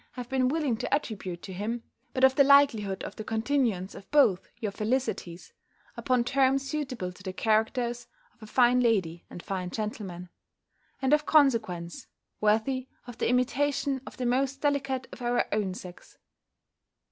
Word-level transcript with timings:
have 0.13 0.27
been 0.29 0.47
willing 0.47 0.75
to 0.75 0.91
attribute 0.91 1.43
to 1.43 1.53
him, 1.53 1.83
but 2.11 2.23
of 2.23 2.33
the 2.33 2.43
likelihood 2.43 3.03
of 3.03 3.17
the 3.17 3.23
continuance 3.23 3.93
of 3.93 4.09
both 4.09 4.49
your 4.59 4.71
felicities, 4.71 5.53
upon 5.95 6.23
terms 6.23 6.67
suitable 6.67 7.11
to 7.11 7.21
the 7.21 7.31
characters 7.31 8.07
of 8.33 8.41
a 8.41 8.47
fine 8.47 8.79
lady 8.79 9.27
and 9.29 9.43
fine 9.43 9.69
gentleman: 9.69 10.29
and, 11.03 11.13
of 11.13 11.27
consequence, 11.27 12.07
worthy 12.39 12.87
of 13.05 13.19
the 13.19 13.29
imitation 13.29 14.01
of 14.07 14.17
the 14.17 14.25
most 14.25 14.59
delicate 14.59 15.07
of 15.11 15.21
our 15.21 15.45
own 15.53 15.71
sex. 15.75 16.17